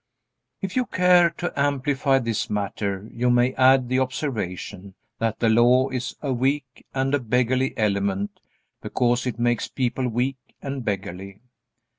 [0.63, 5.89] If you care to amplify this matter you may add the observation that the Law
[5.89, 8.39] is a weak and beggarly element
[8.81, 11.41] because it makes people weak and beggarly.